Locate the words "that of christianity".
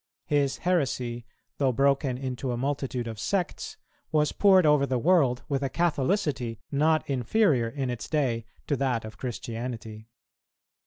8.77-10.07